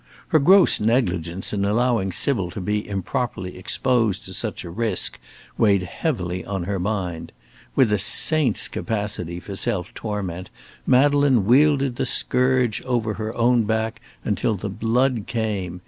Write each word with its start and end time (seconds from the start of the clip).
Her 0.29 0.39
gross 0.39 0.79
negligence 0.79 1.53
in 1.53 1.63
allowing 1.63 2.11
Sybil 2.11 2.49
to 2.49 2.59
be 2.59 2.87
improperly 2.89 3.55
exposed 3.55 4.25
to 4.25 4.33
such 4.33 4.63
a 4.63 4.69
risk 4.71 5.19
weighed 5.59 5.83
heavily 5.83 6.43
on 6.43 6.63
her 6.63 6.79
mind. 6.79 7.31
With 7.75 7.93
a 7.93 7.99
saint's 7.99 8.67
capacity 8.67 9.39
for 9.39 9.55
self 9.55 9.93
torment, 9.93 10.49
Madeleine 10.87 11.45
wielded 11.45 11.97
the 11.97 12.07
scourge 12.07 12.81
over 12.81 13.13
her 13.13 13.35
own 13.37 13.65
back 13.65 14.01
until 14.23 14.55
the 14.55 14.69
blood 14.69 15.25
came. 15.27 15.79